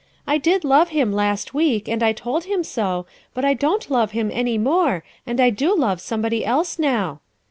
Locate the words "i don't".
3.45-3.87